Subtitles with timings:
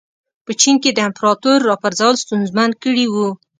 [0.45, 3.29] په چین کې د امپراتور راپرځول ستونزمن کړي وو.